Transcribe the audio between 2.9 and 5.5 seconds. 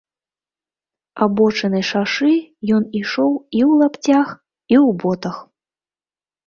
ішоў і ў лапцях, і ў ботах.